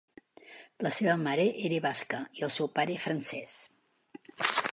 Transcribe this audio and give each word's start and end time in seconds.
La 0.87 0.91
seva 0.95 1.13
mare 1.27 1.45
era 1.69 1.81
basca 1.87 2.23
i 2.41 2.47
el 2.49 2.53
seu 2.57 2.71
pare 2.79 2.97
francès. 3.05 3.55